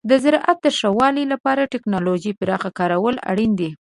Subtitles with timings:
[0.09, 3.69] د زراعت د ښه والي لپاره د تکنالوژۍ پراخ کارول اړین دي.